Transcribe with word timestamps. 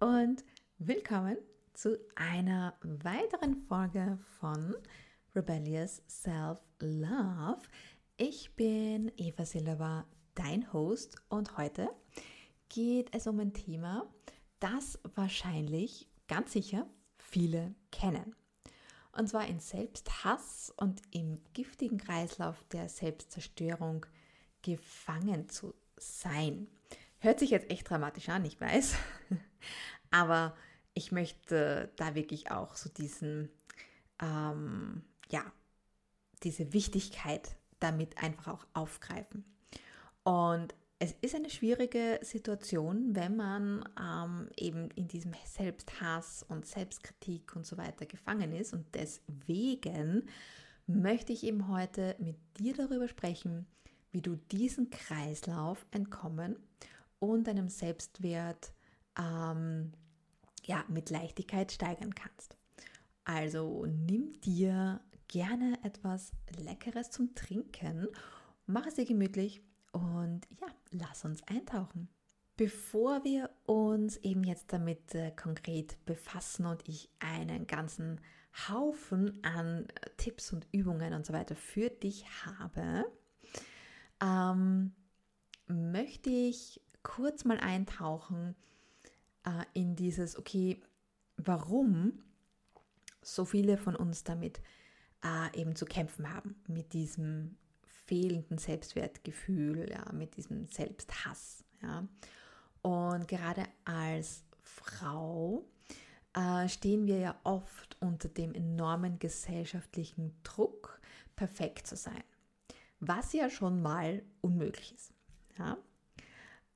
und 0.00 0.44
willkommen 0.78 1.38
zu 1.72 1.98
einer 2.16 2.74
weiteren 2.82 3.56
Folge 3.56 4.18
von 4.38 4.74
Rebellious 5.34 6.02
Self-Love. 6.06 7.62
Ich 8.18 8.54
bin 8.56 9.10
Eva 9.16 9.46
Silva, 9.46 10.06
dein 10.34 10.70
Host 10.72 11.16
und 11.30 11.56
heute 11.56 11.88
geht 12.68 13.14
es 13.14 13.26
um 13.26 13.40
ein 13.40 13.54
Thema, 13.54 14.06
das 14.60 14.98
wahrscheinlich 15.14 16.08
ganz 16.28 16.52
sicher 16.52 16.86
viele 17.16 17.74
kennen. 17.90 18.34
Und 19.12 19.28
zwar 19.28 19.46
in 19.46 19.60
Selbsthass 19.60 20.74
und 20.76 21.00
im 21.10 21.40
giftigen 21.54 21.96
Kreislauf 21.96 22.62
der 22.64 22.90
Selbstzerstörung 22.90 24.04
gefangen 24.60 25.48
zu 25.48 25.74
sein. 25.96 26.68
Hört 27.26 27.40
sich 27.40 27.50
jetzt 27.50 27.72
echt 27.72 27.90
dramatisch 27.90 28.28
an, 28.28 28.44
ich 28.44 28.60
weiß. 28.60 28.94
Aber 30.12 30.54
ich 30.94 31.10
möchte 31.10 31.90
da 31.96 32.14
wirklich 32.14 32.52
auch 32.52 32.76
so 32.76 32.88
diesen, 32.88 33.50
ähm, 34.22 35.02
ja, 35.28 35.42
diese 36.44 36.72
Wichtigkeit 36.72 37.56
damit 37.80 38.22
einfach 38.22 38.46
auch 38.46 38.66
aufgreifen. 38.74 39.44
Und 40.22 40.72
es 41.00 41.16
ist 41.20 41.34
eine 41.34 41.50
schwierige 41.50 42.20
Situation, 42.22 43.16
wenn 43.16 43.34
man 43.34 43.84
ähm, 44.00 44.48
eben 44.56 44.92
in 44.92 45.08
diesem 45.08 45.32
Selbsthass 45.46 46.44
und 46.48 46.64
Selbstkritik 46.64 47.56
und 47.56 47.66
so 47.66 47.76
weiter 47.76 48.06
gefangen 48.06 48.52
ist. 48.52 48.72
Und 48.72 48.86
deswegen 48.94 50.28
möchte 50.86 51.32
ich 51.32 51.42
eben 51.42 51.66
heute 51.66 52.14
mit 52.20 52.36
dir 52.56 52.74
darüber 52.74 53.08
sprechen, 53.08 53.66
wie 54.12 54.22
du 54.22 54.36
diesen 54.36 54.90
Kreislauf 54.90 55.84
entkommen 55.90 56.54
und 57.18 57.46
deinem 57.46 57.68
Selbstwert 57.68 58.72
ähm, 59.18 59.92
ja, 60.64 60.84
mit 60.88 61.10
Leichtigkeit 61.10 61.72
steigern 61.72 62.14
kannst. 62.14 62.56
Also 63.24 63.86
nimm 63.86 64.40
dir 64.40 65.00
gerne 65.28 65.78
etwas 65.82 66.32
Leckeres 66.58 67.10
zum 67.10 67.34
Trinken, 67.34 68.08
mach 68.66 68.86
es 68.86 68.94
dir 68.94 69.04
gemütlich 69.04 69.62
und 69.92 70.46
ja, 70.60 70.68
lass 70.90 71.24
uns 71.24 71.42
eintauchen. 71.44 72.08
Bevor 72.56 73.22
wir 73.24 73.50
uns 73.66 74.16
eben 74.18 74.42
jetzt 74.44 74.72
damit 74.72 75.14
äh, 75.14 75.30
konkret 75.30 76.02
befassen 76.06 76.64
und 76.64 76.88
ich 76.88 77.10
einen 77.18 77.66
ganzen 77.66 78.20
Haufen 78.68 79.44
an 79.44 79.86
Tipps 80.16 80.52
und 80.52 80.66
Übungen 80.72 81.12
und 81.12 81.26
so 81.26 81.34
weiter 81.34 81.54
für 81.54 81.90
dich 81.90 82.24
habe, 82.46 83.04
ähm, 84.22 84.92
möchte 85.66 86.30
ich 86.30 86.80
kurz 87.06 87.44
mal 87.44 87.60
eintauchen 87.60 88.56
äh, 89.44 89.64
in 89.74 89.94
dieses, 89.94 90.36
okay, 90.36 90.80
warum 91.36 92.18
so 93.22 93.44
viele 93.44 93.78
von 93.78 93.94
uns 93.94 94.24
damit 94.24 94.60
äh, 95.24 95.60
eben 95.60 95.76
zu 95.76 95.84
kämpfen 95.86 96.34
haben, 96.34 96.56
mit 96.66 96.92
diesem 96.94 97.56
fehlenden 98.06 98.58
Selbstwertgefühl, 98.58 99.88
ja, 99.88 100.12
mit 100.12 100.36
diesem 100.36 100.66
Selbsthass. 100.66 101.64
Ja. 101.80 102.08
Und 102.82 103.28
gerade 103.28 103.64
als 103.84 104.44
Frau 104.58 105.64
äh, 106.34 106.68
stehen 106.68 107.06
wir 107.06 107.18
ja 107.18 107.40
oft 107.44 107.96
unter 108.00 108.28
dem 108.28 108.52
enormen 108.52 109.20
gesellschaftlichen 109.20 110.34
Druck, 110.42 111.00
perfekt 111.36 111.86
zu 111.86 111.94
sein, 111.94 112.24
was 112.98 113.32
ja 113.32 113.48
schon 113.48 113.80
mal 113.80 114.22
unmöglich 114.40 114.92
ist. 114.92 115.12
Ja. 115.56 115.78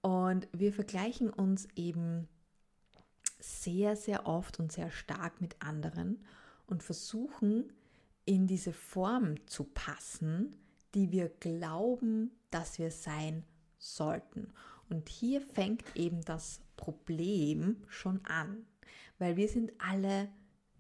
Und 0.03 0.49
wir 0.53 0.73
vergleichen 0.73 1.31
uns 1.31 1.69
eben 1.77 2.29
sehr, 3.39 3.97
sehr 3.97 4.27
oft 4.27 4.59
und 4.59 4.73
sehr 4.73 4.91
stark 4.91 5.41
mit 5.41 5.57
anderen 5.61 6.25
und 6.67 6.83
versuchen 6.83 7.73
in 8.25 8.47
diese 8.47 8.73
Form 8.73 9.47
zu 9.47 9.65
passen, 9.65 10.57
die 10.95 11.11
wir 11.11 11.29
glauben, 11.29 12.31
dass 12.51 12.79
wir 12.79 12.91
sein 12.91 13.45
sollten. 13.79 14.53
Und 14.89 15.09
hier 15.09 15.41
fängt 15.41 15.85
eben 15.97 16.23
das 16.23 16.61
Problem 16.77 17.77
schon 17.89 18.25
an, 18.25 18.67
weil 19.19 19.37
wir 19.37 19.49
sind 19.49 19.73
alle 19.79 20.29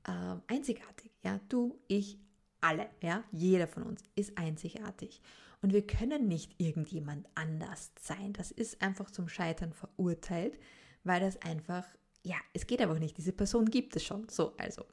äh, 0.04 0.36
einzigartig. 0.46 1.12
Ja, 1.22 1.40
du, 1.48 1.78
ich, 1.88 2.18
alle, 2.60 2.88
ja, 3.02 3.22
jeder 3.30 3.66
von 3.66 3.84
uns 3.84 4.02
ist 4.14 4.36
einzigartig. 4.36 5.20
Und 5.62 5.72
wir 5.72 5.86
können 5.86 6.26
nicht 6.26 6.54
irgendjemand 6.58 7.28
anders 7.34 7.92
sein. 8.00 8.32
Das 8.32 8.50
ist 8.50 8.80
einfach 8.80 9.10
zum 9.10 9.28
Scheitern 9.28 9.72
verurteilt, 9.72 10.58
weil 11.04 11.20
das 11.20 11.40
einfach, 11.42 11.86
ja, 12.22 12.36
es 12.54 12.66
geht 12.66 12.80
einfach 12.80 12.98
nicht. 12.98 13.18
Diese 13.18 13.32
Person 13.32 13.66
gibt 13.66 13.94
es 13.96 14.04
schon. 14.04 14.28
So, 14.28 14.56
also. 14.56 14.84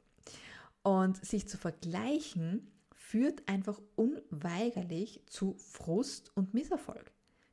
Und 0.82 1.24
sich 1.24 1.48
zu 1.48 1.56
vergleichen 1.56 2.70
führt 2.92 3.48
einfach 3.48 3.80
unweigerlich 3.96 5.22
zu 5.26 5.54
Frust 5.58 6.36
und 6.36 6.52
Misserfolg. 6.52 7.10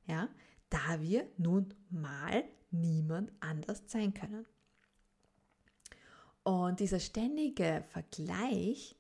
Ja, 0.07 0.27
da 0.69 1.01
wir 1.01 1.27
nun 1.37 1.73
mal 1.89 2.43
niemand 2.71 3.31
anders 3.39 3.83
sein 3.87 4.13
können. 4.13 4.45
Und 6.43 6.79
dieser 6.79 6.99
ständige 6.99 7.83
Vergleich 7.87 8.95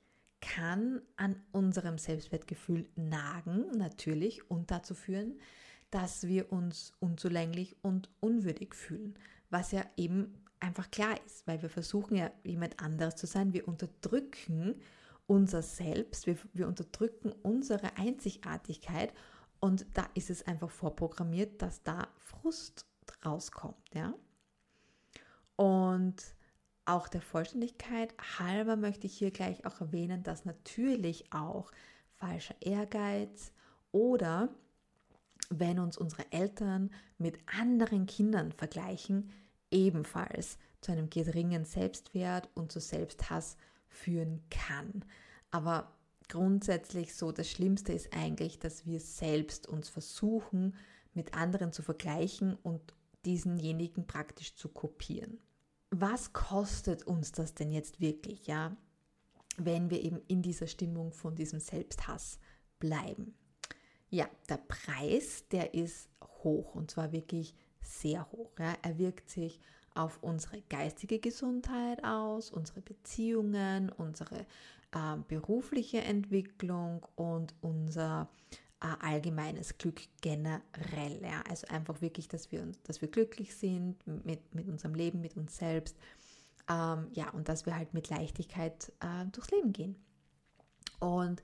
kann 0.45 1.01
an 1.17 1.35
unserem 1.51 1.97
Selbstwertgefühl 1.97 2.87
nagen, 2.95 3.65
natürlich, 3.77 4.49
und 4.49 4.69
dazu 4.69 4.93
führen, 4.93 5.39
dass 5.89 6.27
wir 6.27 6.51
uns 6.51 6.93
unzulänglich 6.99 7.75
und 7.81 8.09
unwürdig 8.19 8.75
fühlen, 8.75 9.17
was 9.49 9.71
ja 9.71 9.83
eben 9.97 10.43
einfach 10.59 10.91
klar 10.91 11.15
ist, 11.25 11.47
weil 11.47 11.61
wir 11.61 11.69
versuchen 11.69 12.15
ja 12.15 12.31
jemand 12.43 12.79
anderes 12.79 13.15
zu 13.15 13.25
sein. 13.25 13.53
Wir 13.53 13.67
unterdrücken 13.67 14.81
unser 15.27 15.63
Selbst, 15.63 16.27
wir, 16.27 16.37
wir 16.53 16.67
unterdrücken 16.67 17.31
unsere 17.41 17.97
Einzigartigkeit 17.97 19.13
und 19.59 19.85
da 19.93 20.07
ist 20.13 20.29
es 20.29 20.45
einfach 20.45 20.69
vorprogrammiert, 20.69 21.61
dass 21.61 21.81
da 21.81 22.07
Frust 22.17 22.85
rauskommt, 23.25 23.95
ja. 23.95 24.13
Und 25.55 26.34
auch 26.85 27.07
der 27.07 27.21
Vollständigkeit 27.21 28.13
halber 28.39 28.75
möchte 28.75 29.07
ich 29.07 29.17
hier 29.17 29.31
gleich 29.31 29.65
auch 29.65 29.81
erwähnen, 29.81 30.23
dass 30.23 30.45
natürlich 30.45 31.31
auch 31.33 31.71
falscher 32.15 32.55
Ehrgeiz 32.61 33.51
oder 33.91 34.49
wenn 35.49 35.79
uns 35.79 35.97
unsere 35.97 36.31
Eltern 36.31 36.91
mit 37.17 37.37
anderen 37.59 38.05
Kindern 38.05 38.51
vergleichen, 38.51 39.31
ebenfalls 39.71 40.57
zu 40.81 40.91
einem 40.91 41.09
geringen 41.09 41.65
Selbstwert 41.65 42.49
und 42.55 42.71
zu 42.71 42.79
Selbsthass 42.79 43.57
führen 43.87 44.43
kann. 44.49 45.03
Aber 45.51 45.91
grundsätzlich 46.29 47.15
so, 47.15 47.31
das 47.31 47.49
Schlimmste 47.49 47.93
ist 47.93 48.15
eigentlich, 48.15 48.59
dass 48.59 48.85
wir 48.85 48.99
selbst 48.99 49.67
uns 49.67 49.89
versuchen, 49.89 50.75
mit 51.13 51.33
anderen 51.33 51.71
zu 51.71 51.81
vergleichen 51.81 52.55
und 52.55 52.81
diesenjenigen 53.25 54.05
praktisch 54.05 54.55
zu 54.55 54.69
kopieren 54.69 55.39
was 56.01 56.33
kostet 56.33 57.03
uns 57.03 57.31
das 57.31 57.53
denn 57.53 57.71
jetzt 57.71 58.01
wirklich, 58.01 58.47
ja, 58.47 58.75
wenn 59.57 59.89
wir 59.89 60.03
eben 60.03 60.21
in 60.27 60.41
dieser 60.41 60.67
Stimmung 60.67 61.11
von 61.11 61.35
diesem 61.35 61.59
Selbsthass 61.59 62.39
bleiben? 62.79 63.35
Ja, 64.09 64.29
der 64.49 64.57
Preis, 64.57 65.47
der 65.51 65.73
ist 65.73 66.09
hoch 66.43 66.75
und 66.75 66.91
zwar 66.91 67.11
wirklich 67.11 67.53
sehr 67.81 68.29
hoch. 68.31 68.51
Ja. 68.59 68.75
Er 68.81 68.97
wirkt 68.97 69.29
sich 69.29 69.59
auf 69.93 70.21
unsere 70.21 70.61
geistige 70.63 71.19
Gesundheit 71.19 72.03
aus, 72.03 72.51
unsere 72.51 72.81
Beziehungen, 72.81 73.89
unsere 73.89 74.45
äh, 74.91 75.17
berufliche 75.27 76.01
Entwicklung 76.01 77.05
und 77.15 77.53
unser 77.61 78.29
allgemeines 78.79 79.77
Glück 79.77 80.01
generell. 80.21 81.21
Ja? 81.21 81.41
Also 81.49 81.67
einfach 81.67 82.01
wirklich, 82.01 82.27
dass 82.27 82.51
wir, 82.51 82.67
dass 82.83 83.01
wir 83.01 83.09
glücklich 83.09 83.55
sind 83.55 84.05
mit, 84.05 84.53
mit 84.53 84.67
unserem 84.67 84.95
Leben, 84.95 85.21
mit 85.21 85.37
uns 85.37 85.57
selbst. 85.57 85.97
Ähm, 86.69 87.07
ja, 87.13 87.29
und 87.29 87.47
dass 87.47 87.65
wir 87.65 87.75
halt 87.75 87.93
mit 87.93 88.09
Leichtigkeit 88.09 88.91
äh, 88.99 89.25
durchs 89.31 89.51
Leben 89.51 89.71
gehen. 89.71 89.95
Und 90.99 91.41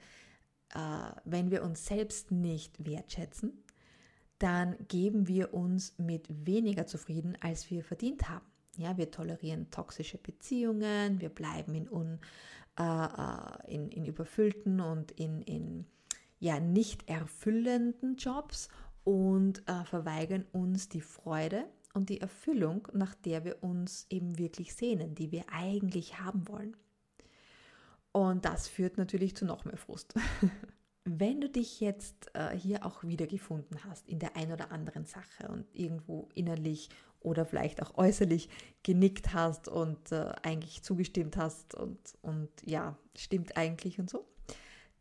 äh, 0.74 1.12
wenn 1.26 1.52
wir 1.52 1.64
uns 1.64 1.86
selbst 1.86 2.32
nicht 2.32 2.86
wertschätzen, 2.86 3.64
dann 4.40 4.76
geben 4.88 5.28
wir 5.28 5.54
uns 5.54 5.94
mit 6.00 6.26
weniger 6.46 6.88
zufrieden, 6.88 7.38
als 7.42 7.70
wir 7.70 7.84
verdient 7.84 8.28
haben. 8.30 8.46
Ja, 8.78 8.98
wir 8.98 9.12
tolerieren 9.12 9.70
toxische 9.70 10.18
Beziehungen, 10.18 11.22
wir 11.22 11.30
bleiben 11.30 11.76
in, 11.76 11.90
un, 11.90 12.20
äh, 12.80 12.84
äh 12.84 13.76
in, 13.76 13.90
in 13.90 14.06
überfüllten 14.06 14.80
und 14.80 15.12
in, 15.12 15.42
in 15.44 15.86
ja 16.42 16.60
nicht 16.60 17.08
erfüllenden 17.08 18.18
Jobs 18.18 18.68
und 19.06 19.68
äh, 19.70 19.86
verweigern 19.86 20.46
uns 20.52 20.90
die 20.90 21.02
Freude 21.02 21.66
und 21.94 22.10
die 22.10 22.20
Erfüllung, 22.20 22.88
nach 22.94 23.16
der 23.16 23.46
wir 23.46 23.64
uns 23.64 24.08
eben 24.10 24.38
wirklich 24.38 24.74
sehnen, 24.74 25.16
die 25.16 25.32
wir 25.32 25.46
eigentlich 25.52 26.20
haben 26.20 26.48
wollen. 26.48 26.76
Und 28.12 28.44
das 28.44 28.68
führt 28.68 28.98
natürlich 28.98 29.36
zu 29.36 29.46
noch 29.46 29.66
mehr 29.66 29.78
Frust. 29.78 30.14
Wenn 31.04 31.42
du 31.42 31.50
dich 31.50 31.80
jetzt 31.80 32.32
äh, 32.34 32.56
hier 32.56 32.86
auch 32.86 33.04
wiedergefunden 33.04 33.84
hast 33.86 34.08
in 34.08 34.20
der 34.20 34.36
ein 34.36 34.52
oder 34.52 34.72
anderen 34.72 35.06
Sache 35.06 35.48
und 35.48 35.66
irgendwo 35.74 36.28
innerlich 36.36 36.90
oder 37.20 37.46
vielleicht 37.46 37.82
auch 37.82 37.98
äußerlich 37.98 38.50
genickt 38.84 39.34
hast 39.34 39.68
und 39.68 40.12
äh, 40.12 40.32
eigentlich 40.44 40.82
zugestimmt 40.84 41.38
hast 41.38 41.76
und, 41.76 42.00
und 42.22 42.50
ja, 42.66 42.98
stimmt 43.16 43.58
eigentlich 43.58 44.00
und 44.00 44.10
so, 44.10 44.26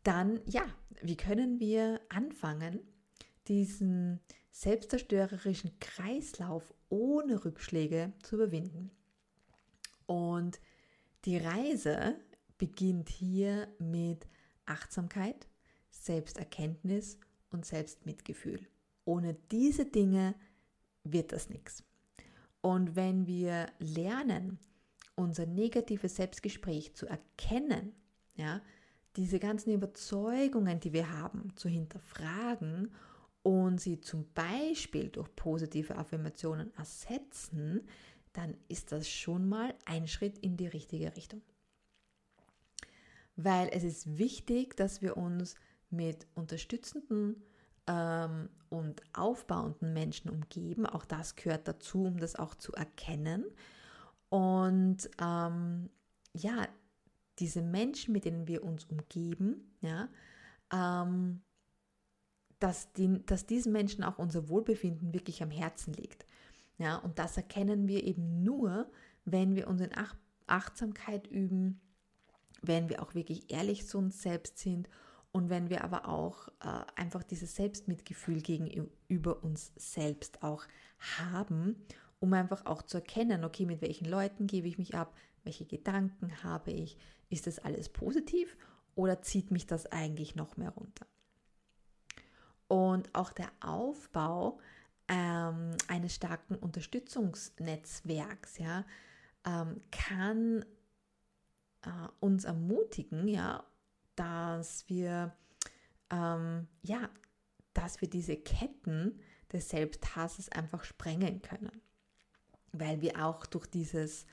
dann 0.03 0.41
ja, 0.45 0.63
wie 1.01 1.17
können 1.17 1.59
wir 1.59 2.01
anfangen, 2.09 2.79
diesen 3.47 4.19
selbstzerstörerischen 4.51 5.79
Kreislauf 5.79 6.73
ohne 6.89 7.43
Rückschläge 7.43 8.13
zu 8.21 8.35
überwinden? 8.35 8.91
Und 10.05 10.59
die 11.25 11.37
Reise 11.37 12.19
beginnt 12.57 13.09
hier 13.09 13.67
mit 13.79 14.27
Achtsamkeit, 14.65 15.47
Selbsterkenntnis 15.89 17.17
und 17.49 17.65
Selbstmitgefühl. 17.65 18.67
Ohne 19.05 19.35
diese 19.51 19.85
Dinge 19.85 20.35
wird 21.03 21.31
das 21.31 21.49
nichts. 21.49 21.83
Und 22.61 22.95
wenn 22.95 23.25
wir 23.25 23.67
lernen, 23.79 24.59
unser 25.15 25.45
negatives 25.45 26.15
Selbstgespräch 26.15 26.93
zu 26.95 27.07
erkennen, 27.07 27.93
ja, 28.35 28.61
diese 29.15 29.39
ganzen 29.39 29.73
Überzeugungen, 29.73 30.79
die 30.79 30.93
wir 30.93 31.11
haben, 31.11 31.55
zu 31.55 31.69
hinterfragen 31.69 32.91
und 33.43 33.81
sie 33.81 33.99
zum 33.99 34.25
Beispiel 34.33 35.09
durch 35.09 35.35
positive 35.35 35.95
Affirmationen 35.95 36.71
ersetzen, 36.77 37.87
dann 38.33 38.55
ist 38.67 38.91
das 38.91 39.09
schon 39.09 39.49
mal 39.49 39.73
ein 39.85 40.07
Schritt 40.07 40.37
in 40.39 40.55
die 40.57 40.67
richtige 40.67 41.15
Richtung. 41.15 41.41
Weil 43.35 43.69
es 43.71 43.83
ist 43.83 44.17
wichtig, 44.17 44.77
dass 44.77 45.01
wir 45.01 45.17
uns 45.17 45.55
mit 45.89 46.27
unterstützenden 46.35 47.43
ähm, 47.87 48.49
und 48.69 49.01
aufbauenden 49.13 49.93
Menschen 49.93 50.29
umgeben. 50.29 50.85
Auch 50.85 51.05
das 51.05 51.35
gehört 51.35 51.67
dazu, 51.67 52.05
um 52.05 52.17
das 52.17 52.35
auch 52.35 52.55
zu 52.55 52.71
erkennen. 52.73 53.45
Und 54.29 55.09
ähm, 55.21 55.89
ja, 56.33 56.67
diese 57.39 57.61
Menschen, 57.61 58.13
mit 58.13 58.25
denen 58.25 58.47
wir 58.47 58.63
uns 58.63 58.85
umgeben, 58.85 59.73
ja, 59.81 60.09
ähm, 60.71 61.41
dass, 62.59 62.93
die, 62.93 63.25
dass 63.25 63.45
diesen 63.45 63.71
Menschen 63.71 64.03
auch 64.03 64.19
unser 64.19 64.49
Wohlbefinden 64.49 65.13
wirklich 65.13 65.41
am 65.41 65.51
Herzen 65.51 65.93
liegt. 65.93 66.25
Ja, 66.77 66.97
und 66.97 67.19
das 67.19 67.37
erkennen 67.37 67.87
wir 67.87 68.03
eben 68.03 68.43
nur, 68.43 68.89
wenn 69.25 69.55
wir 69.55 69.67
uns 69.67 69.81
in 69.81 69.91
Ach 69.95 70.15
Achtsamkeit 70.47 71.27
üben, 71.27 71.79
wenn 72.61 72.89
wir 72.89 73.01
auch 73.01 73.15
wirklich 73.15 73.51
ehrlich 73.51 73.87
zu 73.87 73.97
uns 73.97 74.21
selbst 74.21 74.59
sind 74.59 74.89
und 75.31 75.49
wenn 75.49 75.69
wir 75.69 75.83
aber 75.83 76.07
auch 76.07 76.49
äh, 76.59 76.83
einfach 76.95 77.23
dieses 77.23 77.55
Selbstmitgefühl 77.55 78.41
gegenüber 78.41 79.43
uns 79.43 79.71
selbst 79.77 80.43
auch 80.43 80.65
haben, 81.17 81.77
um 82.21 82.31
einfach 82.33 82.65
auch 82.67 82.83
zu 82.83 82.97
erkennen, 82.97 83.43
okay, 83.43 83.65
mit 83.65 83.81
welchen 83.81 84.05
Leuten 84.05 84.47
gebe 84.47 84.67
ich 84.67 84.77
mich 84.77 84.95
ab, 84.95 85.13
welche 85.43 85.65
Gedanken 85.65 86.43
habe 86.43 86.71
ich, 86.71 86.95
ist 87.29 87.47
das 87.47 87.59
alles 87.59 87.89
positiv 87.89 88.55
oder 88.95 89.21
zieht 89.23 89.49
mich 89.49 89.65
das 89.65 89.91
eigentlich 89.91 90.35
noch 90.35 90.55
mehr 90.55 90.69
runter? 90.69 91.07
Und 92.67 93.13
auch 93.15 93.33
der 93.33 93.49
Aufbau 93.59 94.59
ähm, 95.07 95.71
eines 95.87 96.13
starken 96.13 96.55
Unterstützungsnetzwerks 96.55 98.59
ja, 98.59 98.85
ähm, 99.43 99.81
kann 99.91 100.63
äh, 101.81 102.07
uns 102.19 102.45
ermutigen, 102.45 103.27
ja, 103.27 103.65
dass 104.15 104.87
wir, 104.87 105.35
ähm, 106.11 106.67
ja, 106.83 107.09
dass 107.73 107.99
wir 107.99 108.09
diese 108.09 108.37
Ketten 108.37 109.19
des 109.51 109.69
Selbsthasses 109.69 110.49
einfach 110.49 110.83
sprengen 110.83 111.41
können. 111.41 111.81
Weil 112.71 113.01
wir 113.01 113.25
auch 113.25 113.45
durch, 113.45 113.65
dieses, 113.67 114.25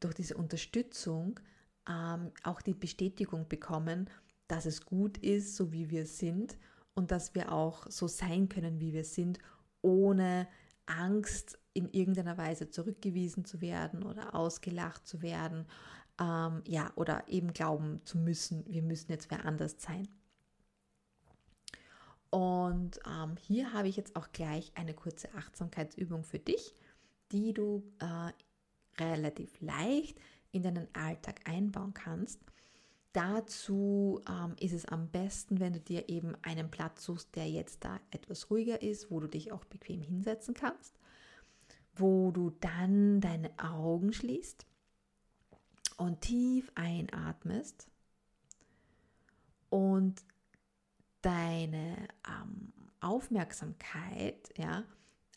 durch 0.00 0.14
diese 0.14 0.36
Unterstützung 0.36 1.40
ähm, 1.88 2.32
auch 2.42 2.62
die 2.62 2.74
Bestätigung 2.74 3.48
bekommen, 3.48 4.08
dass 4.48 4.66
es 4.66 4.84
gut 4.84 5.18
ist, 5.18 5.56
so 5.56 5.72
wie 5.72 5.90
wir 5.90 6.06
sind 6.06 6.56
und 6.94 7.10
dass 7.10 7.34
wir 7.34 7.52
auch 7.52 7.90
so 7.90 8.08
sein 8.08 8.48
können, 8.48 8.80
wie 8.80 8.92
wir 8.92 9.04
sind, 9.04 9.38
ohne 9.82 10.48
Angst 10.86 11.58
in 11.72 11.88
irgendeiner 11.90 12.38
Weise 12.38 12.70
zurückgewiesen 12.70 13.44
zu 13.44 13.60
werden 13.60 14.04
oder 14.04 14.34
ausgelacht 14.34 15.06
zu 15.06 15.22
werden 15.22 15.66
ähm, 16.20 16.62
ja, 16.66 16.92
oder 16.96 17.24
eben 17.28 17.52
glauben 17.52 18.00
zu 18.04 18.18
müssen, 18.18 18.64
wir 18.68 18.82
müssen 18.82 19.10
jetzt 19.10 19.30
wer 19.30 19.44
anders 19.44 19.76
sein. 19.78 20.08
Und 22.30 22.98
ähm, 23.06 23.36
hier 23.36 23.72
habe 23.72 23.88
ich 23.88 23.96
jetzt 23.96 24.16
auch 24.16 24.32
gleich 24.32 24.72
eine 24.74 24.94
kurze 24.94 25.32
Achtsamkeitsübung 25.34 26.24
für 26.24 26.38
dich, 26.38 26.74
die 27.32 27.52
du 27.52 27.82
äh, 27.98 28.32
relativ 29.02 29.60
leicht 29.60 30.18
in 30.52 30.62
deinen 30.62 30.88
Alltag 30.94 31.40
einbauen 31.44 31.94
kannst. 31.94 32.40
Dazu 33.12 34.20
ähm, 34.28 34.56
ist 34.58 34.72
es 34.72 34.86
am 34.86 35.08
besten, 35.08 35.60
wenn 35.60 35.72
du 35.72 35.80
dir 35.80 36.08
eben 36.08 36.34
einen 36.42 36.70
Platz 36.70 37.04
suchst, 37.04 37.34
der 37.36 37.48
jetzt 37.48 37.84
da 37.84 38.00
etwas 38.10 38.50
ruhiger 38.50 38.82
ist, 38.82 39.10
wo 39.10 39.20
du 39.20 39.28
dich 39.28 39.52
auch 39.52 39.64
bequem 39.64 40.02
hinsetzen 40.02 40.54
kannst, 40.54 40.98
wo 41.94 42.32
du 42.32 42.50
dann 42.60 43.20
deine 43.20 43.56
Augen 43.58 44.12
schließt 44.12 44.66
und 45.96 46.22
tief 46.22 46.72
einatmest 46.74 47.88
und 49.70 50.24
deine 51.22 52.08
ähm, 52.28 52.72
Aufmerksamkeit 53.00 54.52
ja, 54.56 54.84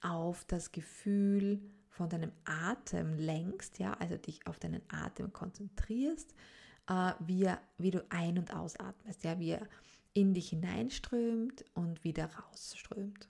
auf 0.01 0.45
das 0.45 0.71
Gefühl 0.71 1.61
von 1.97 2.09
deinem 2.09 2.31
Atem 2.45 3.17
lenkst, 3.17 3.79
ja, 3.79 3.93
also 3.95 4.15
dich 4.17 4.45
auf 4.47 4.59
deinen 4.59 4.81
Atem 4.89 5.33
konzentrierst, 5.33 6.33
äh, 6.87 7.13
wie, 7.19 7.51
wie 7.77 7.91
du 7.91 8.05
ein- 8.09 8.37
und 8.37 8.53
ausatmest, 8.53 9.23
ja, 9.23 9.39
wie 9.39 9.49
er 9.49 9.67
in 10.13 10.33
dich 10.33 10.49
hineinströmt 10.49 11.65
und 11.73 12.03
wieder 12.03 12.29
rausströmt. 12.33 13.27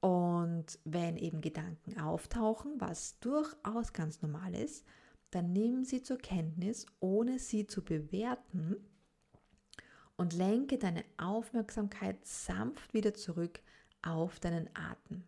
Und 0.00 0.78
wenn 0.84 1.16
eben 1.16 1.42
Gedanken 1.42 2.00
auftauchen, 2.00 2.72
was 2.78 3.18
durchaus 3.20 3.92
ganz 3.92 4.22
normal 4.22 4.54
ist, 4.54 4.86
dann 5.30 5.52
nimm 5.52 5.84
sie 5.84 6.02
zur 6.02 6.18
Kenntnis, 6.18 6.86
ohne 7.00 7.38
sie 7.38 7.66
zu 7.66 7.84
bewerten 7.84 8.76
und 10.16 10.32
lenke 10.32 10.78
deine 10.78 11.04
Aufmerksamkeit 11.18 12.26
sanft 12.26 12.92
wieder 12.94 13.14
zurück 13.14 13.60
auf 14.02 14.40
deinen 14.40 14.68
Atem. 14.74 15.24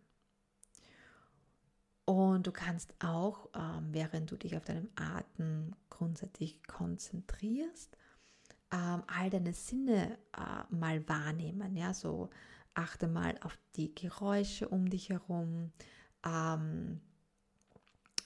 Und 2.13 2.45
du 2.45 2.51
kannst 2.51 2.93
auch, 3.03 3.49
ähm, 3.55 3.87
während 3.89 4.29
du 4.29 4.37
dich 4.37 4.55
auf 4.55 4.63
deinen 4.65 4.87
Atem 4.95 5.71
grundsätzlich 5.89 6.61
konzentrierst, 6.67 7.97
ähm, 8.71 9.01
all 9.07 9.31
deine 9.31 9.53
Sinne 9.55 10.19
äh, 10.37 10.75
mal 10.75 11.09
wahrnehmen. 11.09 11.75
Ja, 11.75 11.91
so 11.91 12.29
achte 12.75 13.07
mal 13.07 13.35
auf 13.41 13.57
die 13.75 13.95
Geräusche 13.95 14.69
um 14.69 14.91
dich 14.91 15.09
herum. 15.09 15.71
Ähm, 16.23 17.01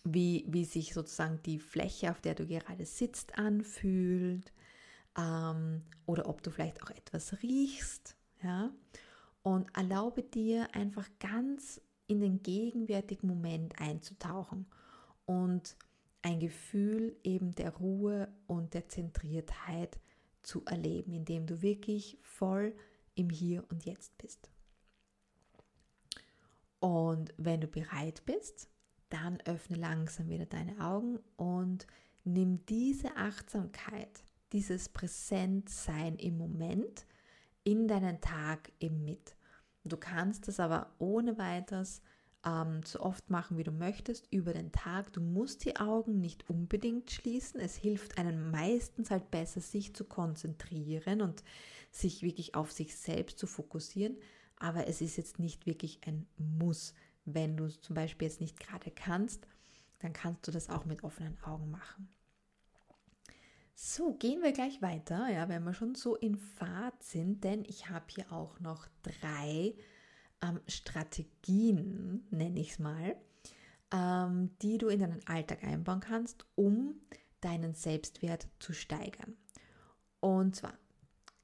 wie, 0.04 0.44
wie 0.50 0.66
sich 0.66 0.94
sozusagen 0.94 1.42
die 1.44 1.60
Fläche, 1.60 2.12
auf 2.12 2.20
der 2.20 2.36
du 2.36 2.46
gerade 2.46 2.86
sitzt, 2.86 3.38
anfühlt 3.38 4.52
ähm, 5.18 5.84
oder 6.06 6.28
ob 6.28 6.44
du 6.44 6.52
vielleicht 6.52 6.84
auch 6.84 6.90
etwas 6.90 7.42
riechst. 7.42 8.18
Ja? 8.44 8.70
Und 9.44 9.70
erlaube 9.78 10.24
dir 10.24 10.76
einfach 10.76 11.08
ganz 11.22 11.80
in 12.08 12.20
den 12.20 12.42
gegenwärtigen 12.42 13.28
Moment 13.28 13.80
einzutauchen 13.80 14.66
und 15.26 15.76
ein 16.22 16.40
Gefühl 16.40 17.16
eben 17.24 17.54
der 17.54 17.76
Ruhe 17.76 18.28
und 18.48 18.74
der 18.74 18.90
Zentriertheit 18.90 20.00
zu 20.42 20.64
erleben, 20.66 21.14
indem 21.14 21.46
du 21.46 21.62
wirklich 21.62 22.18
voll 22.22 22.76
im 23.16 23.30
Hier 23.30 23.64
und 23.70 23.86
Jetzt 23.86 24.18
bist. 24.18 24.50
Und 26.80 27.34
wenn 27.38 27.62
du 27.62 27.68
bereit 27.68 28.24
bist, 28.26 28.70
dann 29.10 29.40
öffne 29.46 29.78
langsam 29.78 30.30
wieder 30.30 30.46
deine 30.46 30.80
Augen 30.82 31.20
und 31.38 31.88
nimm 32.24 32.66
diese 32.66 33.16
Achtsamkeit, 33.16 34.24
dieses 34.52 34.90
Präsentsein 34.90 36.16
im 36.18 36.38
Moment 36.38 37.06
in 37.64 37.88
deinen 37.88 38.22
Tag 38.22 38.72
eben 38.80 39.04
mit. 39.04 39.37
Du 39.88 39.98
kannst 39.98 40.48
das 40.48 40.60
aber 40.60 40.92
ohne 41.00 41.38
weiteres 41.38 42.02
ähm, 42.46 42.82
so 42.84 43.00
oft 43.00 43.30
machen, 43.30 43.58
wie 43.58 43.64
du 43.64 43.72
möchtest, 43.72 44.32
über 44.32 44.54
den 44.54 44.72
Tag. 44.72 45.14
Du 45.14 45.22
musst 45.22 45.66
die 45.66 45.78
Augen 45.78 46.20
nicht 46.20 46.50
unbedingt 46.50 47.12
schließen. 47.12 47.60
Es 47.60 47.76
hilft 47.76 48.18
einem 48.18 48.52
meistens 48.52 49.12
halt 49.12 49.30
besser, 49.32 49.62
sich 49.62 49.94
zu 49.94 50.06
konzentrieren 50.06 51.22
und 51.22 51.44
sich 51.92 52.22
wirklich 52.22 52.56
auf 52.56 52.72
sich 52.72 52.96
selbst 52.96 53.40
zu 53.40 53.48
fokussieren. 53.48 54.18
Aber 54.58 54.88
es 54.88 55.02
ist 55.02 55.18
jetzt 55.18 55.40
nicht 55.40 55.66
wirklich 55.66 56.02
ein 56.06 56.28
Muss. 56.38 56.94
Wenn 57.26 57.58
du 57.58 57.68
zum 57.68 57.96
Beispiel 57.96 58.28
jetzt 58.28 58.42
nicht 58.42 58.60
gerade 58.60 58.92
kannst, 58.92 59.46
dann 60.00 60.14
kannst 60.14 60.48
du 60.48 60.52
das 60.52 60.70
auch 60.70 60.86
mit 60.86 61.04
offenen 61.04 61.38
Augen 61.44 61.70
machen. 61.72 62.08
So, 63.80 64.16
gehen 64.16 64.42
wir 64.42 64.54
gleich 64.54 64.82
weiter, 64.82 65.30
ja, 65.30 65.50
wenn 65.50 65.64
wir 65.64 65.76
schon 65.76 65.94
so 65.94 66.16
in 66.16 66.36
Fahrt 66.36 67.04
sind, 67.04 67.44
denn 67.44 67.64
ich 67.64 67.92
habe 67.92 68.06
hier 68.08 68.32
auch 68.32 68.60
noch 68.60 68.88
drei 69.04 69.76
ähm, 70.42 70.60
Strategien, 70.68 72.26
nenne 72.32 72.60
ich 72.60 72.72
es 72.72 72.80
mal, 72.80 73.16
ähm, 73.94 74.50
die 74.64 74.80
du 74.80 74.88
in 74.88 75.02
deinen 75.02 75.28
Alltag 75.28 75.64
einbauen 75.64 76.00
kannst, 76.00 76.48
um 76.56 76.96
deinen 77.40 77.76
Selbstwert 77.76 78.48
zu 78.58 78.74
steigern. 78.74 79.38
Und 80.22 80.56
zwar 80.56 80.74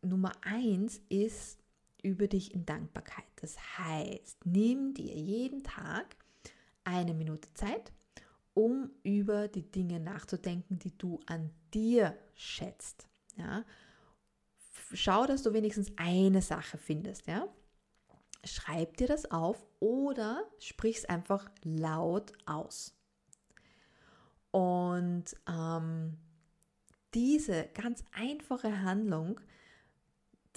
Nummer 0.02 0.32
eins 0.42 1.02
ist 1.10 1.60
über 2.02 2.28
dich 2.28 2.52
in 2.56 2.66
Dankbarkeit. 2.66 3.26
Das 3.42 3.78
heißt, 3.78 4.44
nimm 4.48 4.96
dir 4.96 5.14
jeden 5.14 5.62
Tag 5.62 6.16
eine 6.84 7.14
Minute 7.14 7.54
Zeit, 7.54 7.92
um 8.54 8.92
über 9.04 9.48
die 9.48 9.70
Dinge 9.70 10.00
nachzudenken, 10.00 10.80
die 10.80 10.98
du 10.98 11.20
an 11.26 11.50
dir 11.74 12.18
schätzt. 12.36 13.08
Ja? 13.36 13.66
Schau, 14.94 15.26
dass 15.26 15.44
du 15.44 15.54
wenigstens 15.54 15.92
eine 15.98 16.42
Sache 16.42 16.78
findest. 16.78 17.28
Ja? 17.28 17.48
Schreib 18.44 18.98
dir 18.98 19.08
das 19.08 19.32
auf 19.32 19.66
oder 19.80 20.44
sprich 20.60 20.98
es 20.98 21.06
einfach 21.06 21.50
laut 21.64 22.34
aus. 22.46 22.94
Und 24.52 25.36
ähm, 25.48 26.18
diese 27.14 27.70
ganz 27.74 28.04
einfache 28.12 28.82
Handlung, 28.82 29.40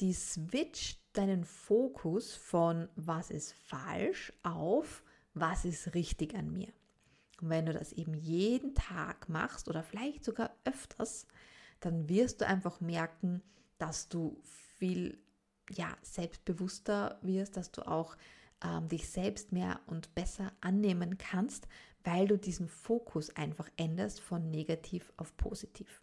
die 0.01 0.13
switcht 0.13 1.01
deinen 1.15 1.45
Fokus 1.45 2.35
von 2.35 2.91
was 2.97 3.31
ist 3.31 3.55
falsch 3.55 4.35
auf 4.43 5.03
was 5.37 5.67
ist 5.67 5.95
richtig 5.95 6.35
an 6.35 6.51
mir. 6.51 6.73
Und 7.41 7.51
wenn 7.51 7.67
du 7.67 7.73
das 7.73 7.93
eben 7.93 8.15
jeden 8.15 8.75
Tag 8.75 9.29
machst 9.29 9.69
oder 9.69 9.83
vielleicht 9.83 10.25
sogar 10.25 10.51
öfters, 10.65 11.27
dann 11.81 12.09
wirst 12.09 12.41
du 12.41 12.47
einfach 12.47 12.81
merken, 12.81 13.43
dass 13.79 14.09
du 14.09 14.41
viel 14.79 15.19
ja, 15.71 15.97
selbstbewusster 16.03 17.19
wirst, 17.23 17.57
dass 17.57 17.71
du 17.73 17.87
auch 17.87 18.17
ähm, 18.65 18.89
dich 18.89 19.09
selbst 19.09 19.53
mehr 19.53 19.81
und 19.87 20.15
besser 20.15 20.53
annehmen 20.61 21.19
kannst, 21.19 21.69
weil 22.05 22.29
du 22.29 22.39
diesen 22.39 22.69
Fokus 22.69 23.31
einfach 23.31 23.69
änderst 23.77 24.21
von 24.21 24.51
negativ 24.51 25.13
auf 25.17 25.37
positiv. 25.37 26.03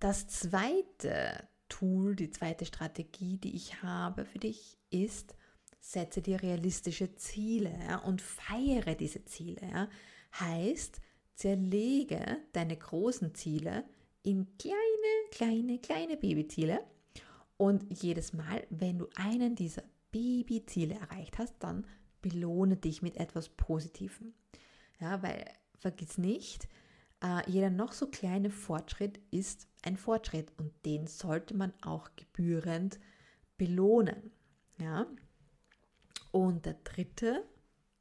Das 0.00 0.28
zweite 0.28 1.48
Tool, 1.68 2.16
die 2.16 2.30
zweite 2.30 2.64
Strategie, 2.64 3.36
die 3.36 3.54
ich 3.54 3.82
habe 3.82 4.24
für 4.24 4.38
dich, 4.38 4.78
ist, 4.90 5.34
setze 5.80 6.22
dir 6.22 6.42
realistische 6.42 7.14
Ziele 7.16 7.72
ja, 7.88 7.98
und 7.98 8.20
feiere 8.20 8.94
diese 8.94 9.24
Ziele. 9.24 9.60
Ja. 9.70 9.88
Heißt, 10.38 11.00
zerlege 11.34 12.38
deine 12.52 12.76
großen 12.76 13.34
Ziele 13.34 13.84
in 14.22 14.46
kleine, 14.58 14.76
kleine, 15.30 15.78
kleine 15.78 16.16
Babyziele. 16.16 16.80
Und 17.56 18.02
jedes 18.02 18.32
Mal, 18.32 18.66
wenn 18.70 18.98
du 18.98 19.08
einen 19.16 19.56
dieser 19.56 19.82
Babyziele 20.10 20.94
erreicht 20.94 21.38
hast, 21.38 21.54
dann 21.60 21.86
belohne 22.22 22.76
dich 22.76 23.02
mit 23.02 23.16
etwas 23.16 23.48
Positivem. 23.48 24.34
Ja, 25.00 25.22
weil 25.22 25.44
vergiss 25.78 26.18
nicht, 26.18 26.68
äh, 27.22 27.48
jeder 27.50 27.70
noch 27.70 27.92
so 27.92 28.08
kleine 28.08 28.50
Fortschritt 28.50 29.20
ist 29.30 29.68
ein 29.82 29.96
Fortschritt 29.96 30.52
und 30.58 30.72
den 30.84 31.06
sollte 31.06 31.56
man 31.56 31.72
auch 31.82 32.10
gebührend 32.16 32.98
belohnen. 33.56 34.32
Ja, 34.80 35.06
und 36.30 36.66
der 36.66 36.74
dritte 36.84 37.44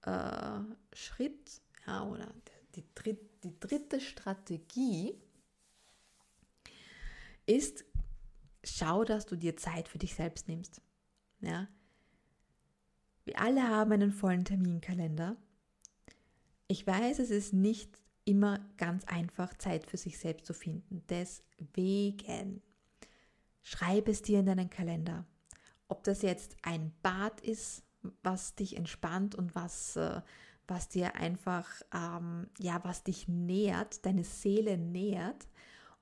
äh, 0.04 0.60
Schritt, 0.94 1.62
ja, 1.86 2.06
oder 2.06 2.34
die, 2.76 2.84
dritt, 2.96 3.44
die 3.44 3.60
dritte 3.60 4.00
Strategie 4.00 5.16
ist, 7.46 7.86
schau, 8.64 9.04
dass 9.04 9.26
du 9.26 9.36
dir 9.36 9.58
Zeit 9.58 9.88
für 9.88 9.98
dich 9.98 10.16
selbst 10.16 10.48
nimmst. 10.48 10.82
Ja? 11.42 11.68
Wir 13.26 13.40
alle 13.40 13.64
haben 13.64 13.92
einen 13.92 14.12
vollen 14.12 14.46
Terminkalender. 14.46 15.38
Ich 16.68 16.86
weiß, 16.86 17.20
es 17.20 17.32
ist 17.32 17.54
nicht 17.54 18.02
immer 18.26 18.60
ganz 18.76 19.06
einfach, 19.06 19.54
Zeit 19.58 19.86
für 19.86 19.98
sich 19.98 20.20
selbst 20.20 20.46
zu 20.46 20.54
finden. 20.54 21.04
Deswegen 21.08 22.62
schreib 23.62 24.10
es 24.10 24.22
dir 24.22 24.40
in 24.40 24.46
deinen 24.46 24.70
Kalender. 24.70 25.26
Ob 25.88 26.04
das 26.04 26.22
jetzt 26.22 26.58
ein 26.62 26.94
Bad 27.02 27.40
ist, 27.40 27.84
was 28.24 28.56
dich 28.56 28.78
entspannt 28.78 29.36
und 29.36 29.56
was, 29.56 29.96
äh, 29.96 30.22
was 30.68 30.90
dir 30.90 31.16
einfach, 31.16 31.68
ähm, 31.94 32.48
ja, 32.60 32.84
was 32.84 33.04
dich 33.04 33.28
nährt, 33.28 34.06
deine 34.06 34.24
Seele 34.24 34.78
nährt. 34.78 35.48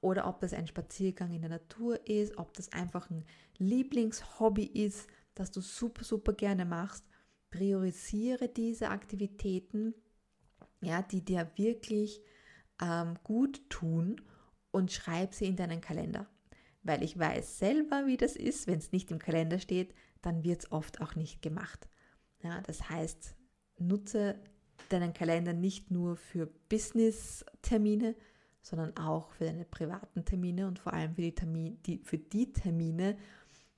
Oder 0.02 0.28
ob 0.28 0.40
das 0.40 0.54
ein 0.54 0.68
Spaziergang 0.68 1.34
in 1.34 1.42
der 1.42 1.50
Natur 1.50 2.08
ist, 2.08 2.38
ob 2.38 2.54
das 2.54 2.72
einfach 2.72 3.10
ein 3.10 3.26
Lieblingshobby 3.58 4.66
ist, 4.66 5.08
das 5.34 5.52
du 5.52 5.62
super, 5.62 6.04
super 6.04 6.34
gerne 6.34 6.66
machst. 6.66 7.06
Priorisiere 7.50 8.50
diese 8.50 8.90
Aktivitäten, 8.90 9.94
ja, 10.82 11.02
die 11.02 11.24
dir 11.24 11.50
wirklich 11.56 12.22
ähm, 12.82 13.18
gut 13.24 13.70
tun 13.70 14.22
und 14.72 14.92
schreib 14.92 15.34
sie 15.34 15.46
in 15.46 15.56
deinen 15.56 15.82
Kalender. 15.82 16.28
Weil 16.84 17.02
ich 17.02 17.18
weiß 17.18 17.58
selber, 17.58 18.06
wie 18.06 18.18
das 18.18 18.36
ist, 18.36 18.68
wenn 18.68 18.78
es 18.78 18.92
nicht 18.92 19.10
im 19.10 19.20
Kalender 19.20 19.60
steht, 19.60 19.96
dann 20.22 20.44
wird 20.44 20.64
es 20.64 20.72
oft 20.72 21.02
auch 21.02 21.16
nicht 21.16 21.42
gemacht. 21.42 21.88
Ja, 22.46 22.62
das 22.62 22.92
heißt, 22.92 23.36
nutze 23.80 24.40
deinen 24.90 25.14
Kalender 25.14 25.52
nicht 25.52 25.90
nur 25.90 26.16
für 26.16 26.46
Business-Termine, 26.70 28.16
sondern 28.62 28.96
auch 28.98 29.32
für 29.32 29.46
deine 29.46 29.66
privaten 29.66 30.26
Termine 30.26 30.68
und 30.68 30.78
vor 30.78 30.94
allem 30.94 31.16
für 31.16 31.24
die, 31.24 31.34
Termine, 31.34 31.76
die, 31.88 31.98
für 31.98 32.20
die 32.20 32.54
Termine, 32.54 33.18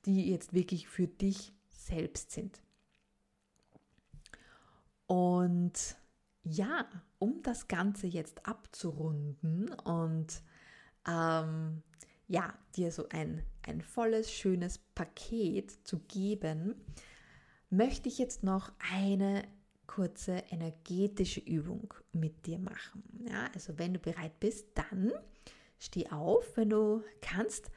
die 0.05 0.29
jetzt 0.29 0.51
wirklich 0.53 0.89
für 0.89 1.07
dich 1.07 1.53
selbst 1.69 2.31
sind. 2.31 2.61
Und 5.05 5.95
ja, 6.43 6.89
um 7.19 7.41
das 7.43 7.69
Ganze 7.69 8.07
jetzt 8.07 8.45
abzurunden 8.45 9.69
und 9.85 10.41
ähm, 11.07 11.83
ja, 12.27 12.53
dir 12.75 12.91
so 12.91 13.07
ein, 13.07 13.43
ein 13.65 13.79
volles, 13.79 14.29
schönes 14.29 14.77
Paket 14.77 15.71
zu 15.87 15.99
geben, 15.99 16.75
möchte 17.69 18.09
ich 18.09 18.17
jetzt 18.17 18.43
noch 18.43 18.71
eine 18.93 19.43
kurze 19.87 20.43
energetische 20.49 21.39
Übung 21.39 21.93
mit 22.11 22.45
dir 22.45 22.59
machen. 22.59 23.03
Ja, 23.29 23.49
also 23.53 23.77
wenn 23.77 23.93
du 23.93 23.99
bereit 23.99 24.39
bist, 24.39 24.67
dann 24.75 25.11
steh 25.79 26.09
auf, 26.09 26.55
wenn 26.55 26.69
du 26.69 27.03
kannst 27.21 27.71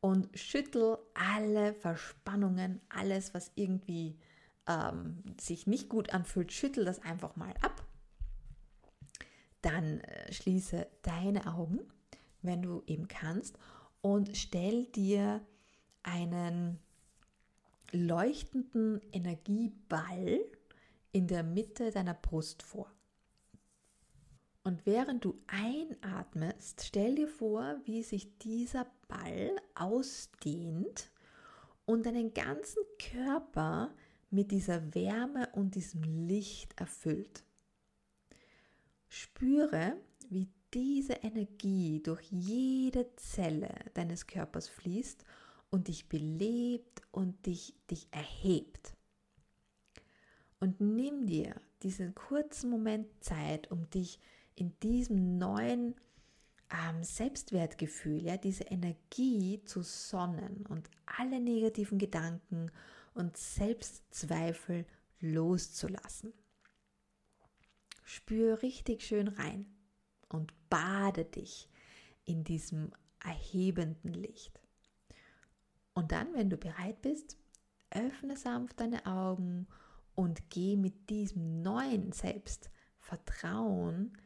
und 0.00 0.28
schüttel 0.38 0.98
alle 1.14 1.74
Verspannungen, 1.74 2.80
alles, 2.88 3.34
was 3.34 3.50
irgendwie 3.56 4.18
ähm, 4.66 5.22
sich 5.40 5.66
nicht 5.66 5.88
gut 5.88 6.14
anfühlt, 6.14 6.52
schüttel 6.52 6.84
das 6.84 7.02
einfach 7.02 7.36
mal 7.36 7.54
ab. 7.62 7.84
Dann 9.60 10.00
äh, 10.00 10.32
schließe 10.32 10.86
deine 11.02 11.52
Augen, 11.52 11.80
wenn 12.42 12.62
du 12.62 12.82
eben 12.86 13.08
kannst, 13.08 13.58
und 14.00 14.36
stell 14.36 14.86
dir 14.86 15.44
einen 16.04 16.78
leuchtenden 17.92 19.00
Energieball 19.12 20.40
in 21.12 21.26
der 21.26 21.42
Mitte 21.42 21.90
deiner 21.90 22.14
Brust 22.14 22.62
vor. 22.62 22.92
Und 24.64 24.84
während 24.84 25.24
du 25.24 25.40
einatmest, 25.46 26.84
stell 26.84 27.14
dir 27.14 27.28
vor, 27.28 27.80
wie 27.84 28.02
sich 28.02 28.38
dieser 28.38 28.86
Ball 29.08 29.56
ausdehnt 29.74 31.10
und 31.86 32.04
deinen 32.04 32.34
ganzen 32.34 32.82
Körper 32.98 33.94
mit 34.30 34.50
dieser 34.50 34.94
Wärme 34.94 35.48
und 35.52 35.74
diesem 35.74 36.02
Licht 36.02 36.78
erfüllt. 36.78 37.44
Spüre, 39.08 39.96
wie 40.28 40.48
diese 40.74 41.14
Energie 41.14 42.02
durch 42.02 42.30
jede 42.30 43.14
Zelle 43.16 43.74
deines 43.94 44.26
Körpers 44.26 44.68
fließt 44.68 45.24
und 45.70 45.88
dich 45.88 46.08
belebt 46.08 47.02
und 47.10 47.46
dich, 47.46 47.74
dich 47.90 48.08
erhebt. 48.10 48.96
Und 50.60 50.80
nimm 50.80 51.26
dir 51.26 51.60
diesen 51.82 52.14
kurzen 52.14 52.70
Moment 52.70 53.06
Zeit, 53.22 53.70
um 53.70 53.88
dich 53.90 54.18
in 54.54 54.78
diesem 54.80 55.38
neuen 55.38 55.94
ähm, 56.70 57.02
Selbstwertgefühl, 57.02 58.22
ja, 58.22 58.36
diese 58.36 58.64
Energie 58.64 59.62
zu 59.64 59.82
sonnen 59.82 60.66
und 60.66 60.90
alle 61.06 61.40
negativen 61.40 61.98
Gedanken 61.98 62.70
und 63.14 63.36
Selbstzweifel 63.36 64.86
loszulassen. 65.20 66.32
Spür 68.04 68.62
richtig 68.62 69.02
schön 69.02 69.28
rein 69.28 69.66
und 70.28 70.52
bade 70.70 71.24
dich 71.24 71.68
in 72.24 72.44
diesem 72.44 72.90
erhebenden 73.22 74.12
Licht. 74.12 74.60
Und 75.98 76.12
dann, 76.12 76.32
wenn 76.32 76.48
du 76.48 76.56
bereit 76.56 77.02
bist, 77.02 77.36
öffne 77.90 78.36
sanft 78.36 78.78
deine 78.78 79.04
Augen 79.04 79.66
und 80.14 80.48
geh 80.48 80.76
mit 80.76 81.10
diesem 81.10 81.60
neuen 81.60 82.12
Selbstvertrauen 82.12 84.16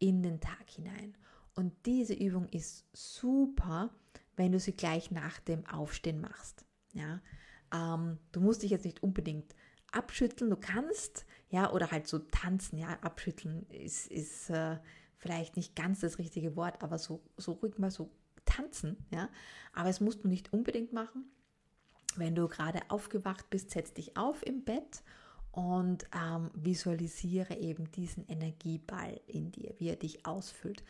in 0.00 0.24
den 0.24 0.40
Tag 0.40 0.68
hinein. 0.68 1.16
Und 1.54 1.72
diese 1.86 2.14
Übung 2.14 2.48
ist 2.48 2.84
super, 2.92 3.90
wenn 4.34 4.50
du 4.50 4.58
sie 4.58 4.72
gleich 4.72 5.12
nach 5.12 5.38
dem 5.38 5.64
Aufstehen 5.66 6.20
machst. 6.20 6.64
Ja? 6.94 7.20
Ähm, 7.72 8.18
du 8.32 8.40
musst 8.40 8.64
dich 8.64 8.72
jetzt 8.72 8.84
nicht 8.84 9.04
unbedingt 9.04 9.54
abschütteln. 9.92 10.50
Du 10.50 10.56
kannst 10.56 11.26
Ja, 11.48 11.70
oder 11.70 11.92
halt 11.92 12.08
so 12.08 12.18
tanzen, 12.18 12.76
ja, 12.76 12.98
abschütteln 13.02 13.66
ist, 13.68 14.08
ist 14.08 14.50
äh, 14.50 14.78
vielleicht 15.16 15.54
nicht 15.54 15.76
ganz 15.76 16.00
das 16.00 16.18
richtige 16.18 16.56
Wort, 16.56 16.82
aber 16.82 16.98
so, 16.98 17.22
so 17.36 17.52
ruhig 17.52 17.78
mal 17.78 17.92
so 17.92 18.10
tanzen, 18.44 18.96
ja. 19.10 19.28
Aber 19.72 19.88
es 19.88 20.00
musst 20.00 20.24
du 20.24 20.28
nicht 20.28 20.52
unbedingt 20.52 20.92
machen. 20.92 21.24
Wenn 22.16 22.34
du 22.34 22.48
gerade 22.48 22.80
aufgewacht 22.88 23.50
bist, 23.50 23.70
setz 23.70 23.92
dich 23.92 24.16
auf 24.16 24.44
im 24.44 24.64
Bett 24.64 25.02
und 25.52 26.04
ähm, 26.14 26.50
visualisiere 26.54 27.56
eben 27.56 27.90
diesen 27.92 28.26
Energieball 28.26 29.20
in 29.26 29.52
dir, 29.52 29.74
wie 29.78 29.88
er 29.88 29.96
dich 29.96 30.26
ausfüllt. 30.26 30.84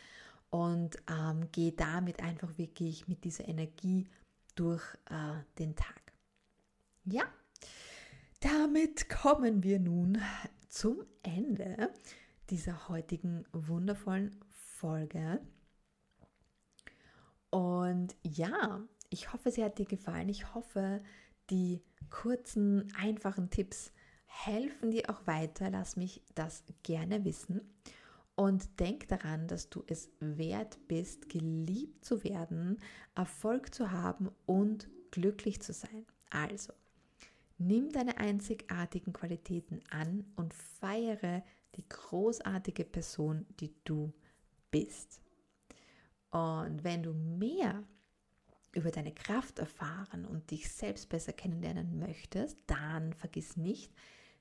Und 0.51 0.97
ähm, 1.09 1.49
geh 1.53 1.73
damit 1.73 2.21
einfach 2.23 2.59
wirklich 2.59 3.07
mit 3.07 3.25
dieser 3.25 3.47
Energie 3.49 4.09
durch 4.57 4.83
äh, 5.09 5.43
den 5.59 5.77
Tag. 5.77 6.13
Ja, 7.05 7.25
damit 8.41 9.09
kommen 9.09 9.63
wir 9.63 9.79
nun 9.79 10.19
zum 10.69 11.05
Ende 11.23 11.91
dieser 12.51 12.89
heutigen 12.89 13.45
wundervollen 13.53 14.35
Folge. 14.49 15.41
Und 17.51 18.17
ja, 18.23 18.81
ich 19.11 19.33
hoffe, 19.33 19.51
sie 19.51 19.65
hat 19.65 19.79
dir 19.79 19.87
gefallen. 19.87 20.29
Ich 20.29 20.55
hoffe, 20.55 21.03
die 21.51 21.83
kurzen, 22.11 22.93
einfachen 22.97 23.51
Tipps 23.51 23.93
helfen 24.27 24.91
dir 24.91 25.11
auch 25.11 25.27
weiter. 25.27 25.71
Lass 25.71 25.97
mich 25.97 26.23
das 26.35 26.65
gerne 26.83 27.25
wissen. 27.25 27.61
Und 28.37 28.81
denk 28.81 29.09
daran, 29.09 29.49
dass 29.49 29.69
du 29.69 29.85
es 29.87 30.09
wert 30.21 30.79
bist, 30.89 31.29
geliebt 31.29 32.05
zu 32.05 32.25
werden, 32.25 32.79
Erfolg 33.15 33.75
zu 33.75 33.91
haben 33.91 34.31
und 34.47 34.89
glücklich 35.11 35.61
zu 35.61 35.73
sein. 35.73 36.07
Also, 36.31 36.73
nimm 37.59 37.91
deine 37.91 38.17
einzigartigen 38.17 39.13
Qualitäten 39.13 39.83
an 39.91 40.25
und 40.37 40.55
feiere 40.55 41.43
die 41.77 41.87
großartige 41.89 42.85
Person, 42.85 43.47
die 43.59 43.75
du 43.85 44.13
bist. 44.71 45.21
Und 46.31 46.85
wenn 46.85 47.03
du 47.03 47.13
mehr 47.13 47.83
über 48.73 48.91
deine 48.91 49.13
Kraft 49.13 49.59
erfahren 49.59 50.25
und 50.25 50.51
dich 50.51 50.71
selbst 50.71 51.09
besser 51.09 51.33
kennenlernen 51.33 51.99
möchtest, 51.99 52.59
dann 52.67 53.13
vergiss 53.13 53.57
nicht, 53.57 53.93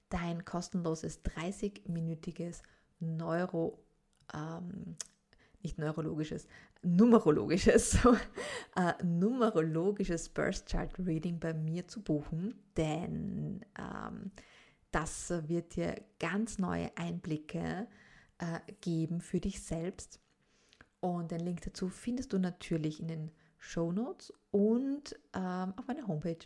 dein 0.10 0.46
kostenloses 0.46 1.24
30-minütiges 1.26 2.62
Neuro, 3.00 3.80
ähm, 4.34 4.96
nicht 5.62 5.78
neurologisches, 5.78 6.48
numerologisches, 6.84 7.98
äh, 8.76 9.04
numerologisches 9.04 10.30
Birth 10.30 10.66
Chart 10.68 10.92
Reading 11.00 11.40
bei 11.40 11.54
mir 11.54 11.88
zu 11.88 12.02
buchen, 12.02 12.56
denn 12.78 13.66
ähm, 13.78 14.32
das 14.92 15.30
wird 15.48 15.76
dir 15.76 15.96
ganz 16.20 16.58
neue 16.58 16.96
Einblicke 16.98 17.88
äh, 18.38 18.60
geben 18.82 19.22
für 19.22 19.40
dich 19.40 19.62
selbst. 19.62 20.20
Und 21.02 21.32
den 21.32 21.40
Link 21.40 21.62
dazu 21.62 21.90
findest 21.90 22.34
du 22.34 22.40
natürlich 22.40 23.00
in 23.00 23.08
den 23.08 23.32
Show 23.58 23.92
Notes 23.92 24.34
und 24.52 25.16
ähm, 25.34 25.74
auf 25.78 25.88
meiner 25.88 26.08
Homepage. 26.08 26.46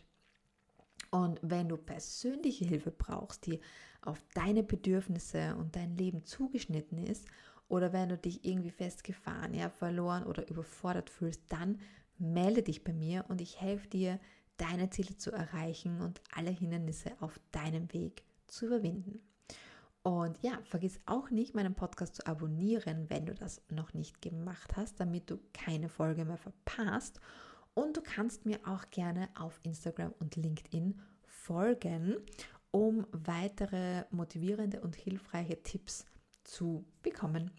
Und 1.12 1.40
wenn 1.44 1.70
du 1.70 1.78
persönliche 1.78 2.66
Hilfe 2.66 2.92
brauchst, 2.92 3.46
die 3.46 3.60
auf 4.02 4.24
deine 4.34 4.64
Bedürfnisse 4.64 5.56
und 5.56 5.76
dein 5.76 5.96
Leben 5.96 6.26
zugeschnitten 6.26 6.98
ist, 6.98 7.28
oder 7.70 7.94
wenn 7.94 8.10
du 8.10 8.18
dich 8.18 8.46
irgendwie 8.46 8.72
festgefahren, 8.72 9.54
ja, 9.54 9.70
verloren 9.70 10.24
oder 10.26 10.48
überfordert 10.50 11.10
fühlst, 11.10 11.42
dann 11.50 11.80
melde 12.18 12.62
dich 12.62 12.84
bei 12.84 12.94
mir 12.94 13.26
und 13.30 13.42
ich 13.42 13.60
helfe 13.62 13.88
dir, 13.88 14.20
deine 14.58 14.90
Ziele 14.92 15.18
zu 15.18 15.32
erreichen 15.32 16.02
und 16.02 16.22
alle 16.36 16.52
Hindernisse 16.52 17.12
auf 17.20 17.40
deinem 17.52 17.92
Weg 17.92 18.24
zu 18.46 18.68
überwinden. 18.68 19.20
Und 20.04 20.38
ja, 20.42 20.60
vergiss 20.66 21.00
auch 21.06 21.30
nicht, 21.30 21.56
meinen 21.56 21.76
Podcast 21.76 22.16
zu 22.16 22.28
abonnieren, 22.28 23.10
wenn 23.10 23.26
du 23.26 23.34
das 23.34 23.62
noch 23.70 23.94
nicht 23.94 24.22
gemacht 24.22 24.76
hast, 24.76 25.00
damit 25.00 25.30
du 25.30 25.40
keine 25.54 25.88
Folge 25.88 26.26
mehr 26.26 26.38
verpasst. 26.38 27.22
Und 27.74 27.96
du 27.96 28.02
kannst 28.02 28.46
mir 28.46 28.60
auch 28.66 28.90
gerne 28.92 29.30
auf 29.34 29.60
Instagram 29.64 30.14
und 30.20 30.36
LinkedIn 30.36 31.00
folgen, 31.26 32.18
um 32.72 33.08
weitere 33.12 34.04
motivierende 34.12 34.82
und 34.82 34.96
hilfreiche 34.96 35.64
Tipps 35.64 36.06
zu 36.44 36.86
bekommen. 37.02 37.52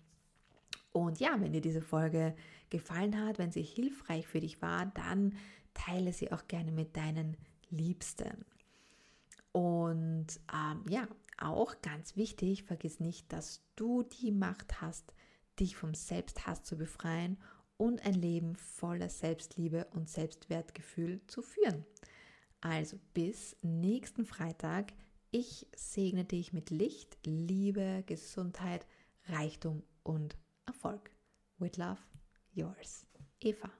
Und 0.92 1.20
ja, 1.20 1.40
wenn 1.40 1.52
dir 1.52 1.62
diese 1.62 1.82
Folge 1.82 2.36
gefallen 2.68 3.18
hat, 3.24 3.38
wenn 3.38 3.52
sie 3.52 3.62
hilfreich 3.62 4.26
für 4.26 4.40
dich 4.40 4.60
war, 4.60 4.86
dann 4.86 5.34
teile 5.72 6.12
sie 6.12 6.30
auch 6.30 6.46
gerne 6.46 6.70
mit 6.70 6.96
deinen 6.96 7.36
Liebsten. 7.70 8.44
Und 9.52 10.26
ähm, 10.52 10.84
ja, 10.88 11.08
auch 11.38 11.80
ganz 11.82 12.16
wichtig, 12.16 12.64
vergiss 12.64 13.00
nicht, 13.00 13.32
dass 13.32 13.62
du 13.76 14.02
die 14.02 14.32
Macht 14.32 14.80
hast, 14.80 15.12
dich 15.58 15.76
vom 15.76 15.94
Selbsthass 15.94 16.62
zu 16.62 16.76
befreien 16.76 17.38
und 17.76 18.04
ein 18.06 18.14
Leben 18.14 18.56
voller 18.56 19.08
Selbstliebe 19.08 19.86
und 19.92 20.08
Selbstwertgefühl 20.08 21.20
zu 21.26 21.42
führen. 21.42 21.84
Also 22.60 22.98
bis 23.12 23.56
nächsten 23.62 24.24
Freitag. 24.24 24.92
Ich 25.30 25.66
segne 25.74 26.24
dich 26.24 26.52
mit 26.52 26.70
Licht, 26.70 27.18
Liebe, 27.26 28.04
Gesundheit, 28.06 28.86
Reichtum 29.28 29.82
und 30.02 30.36
Erfolg. 30.64 31.10
With 31.58 31.76
love, 31.76 32.00
yours, 32.52 33.06
Eva. 33.40 33.74